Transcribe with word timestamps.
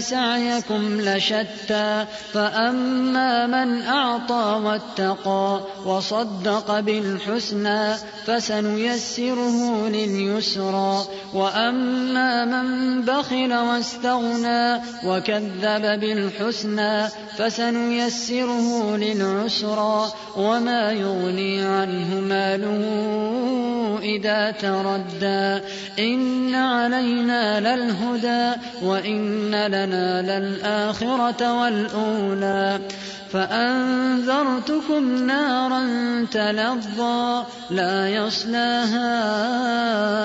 سعيكم 0.00 1.00
لشتى 1.00 2.06
فأما 2.32 3.46
من 3.46 3.82
أعطى 3.82 4.60
واتقى 4.64 5.60
وصدق 5.86 6.80
بالحسنى 6.80 7.94
فسنيسره 8.26 9.88
لليسرى 9.88 11.04
وأما 11.34 12.44
من 12.44 13.02
بخل 13.02 13.54
واستغنى 13.54 14.80
وكذب 15.06 16.00
بالحسنى 16.00 17.08
فسنيسره 17.38 18.96
للعسرى 18.96 20.12
وما 20.36 20.92
يغني 20.92 21.62
عنه 21.64 22.20
ماله 22.20 23.23
إذا 24.04 24.50
تردى 24.50 25.60
إن 25.98 26.54
علينا 26.54 27.60
للهدى 27.60 28.60
وإن 28.82 29.50
لنا 29.50 30.22
للآخرة 30.22 31.60
والأولى 31.60 32.80
فأنذرتكم 33.34 35.26
نارا 35.26 35.82
تلظى 36.32 37.44
لا 37.70 38.08
يصلاها 38.08 39.10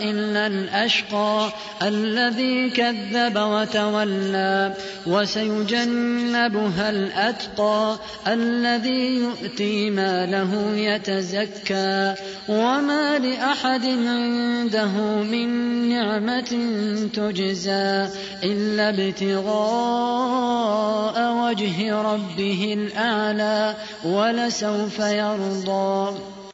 إلا 0.00 0.46
الأشقى 0.46 1.52
الذي 1.82 2.70
كذب 2.70 3.36
وتولى 3.36 4.74
وسيجنبها 5.06 6.90
الأتقى 6.90 7.96
الذي 8.26 9.16
يؤتي 9.16 9.90
ماله 9.90 10.76
يتزكى 10.76 12.14
وما 12.48 13.18
لأحد 13.18 13.61
عنده 13.64 14.92
من 15.22 15.48
نعمة 15.88 16.52
تجزى 17.14 18.08
إلا 18.44 18.88
ابتغاء 18.88 20.32
وجه 21.42 22.02
ربه 22.02 22.74
الأعلى 22.78 23.76
ولسوف 24.04 24.98
يرضى. 24.98 26.18